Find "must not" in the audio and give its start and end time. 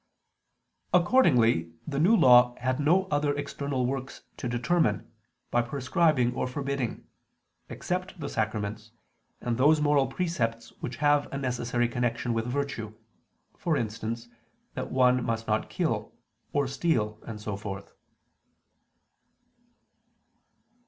15.23-15.69